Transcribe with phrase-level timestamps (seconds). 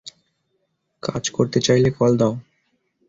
[1.03, 2.33] কাজ করতে চাইলে কল দাও।